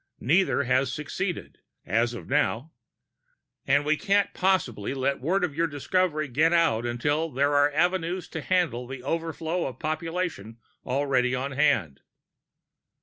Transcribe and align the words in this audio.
"Neither 0.19 0.63
has 0.63 0.91
succeeded, 0.91 1.59
as 1.85 2.15
of 2.15 2.27
now. 2.27 2.71
And 3.67 3.85
we 3.85 3.95
can't 3.97 4.33
possibly 4.33 4.95
let 4.95 5.21
word 5.21 5.43
of 5.43 5.53
your 5.53 5.67
discovery 5.67 6.27
get 6.27 6.53
out 6.53 6.87
until 6.87 7.29
there 7.29 7.53
are 7.53 7.71
avenues 7.71 8.27
to 8.29 8.41
handle 8.41 8.87
the 8.87 9.03
overflow 9.03 9.67
of 9.67 9.77
population 9.77 10.57
already 10.87 11.35
on 11.35 11.51
hand." 11.51 12.01